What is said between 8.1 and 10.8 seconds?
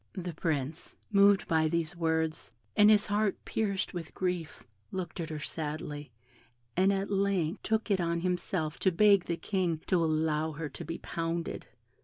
himself to beg the King to allow her